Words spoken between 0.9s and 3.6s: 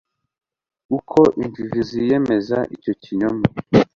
uko injiji ziyemeza icyo kinyoma